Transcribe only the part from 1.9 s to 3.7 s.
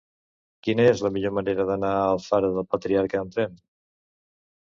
a Alfara del Patriarca amb tren?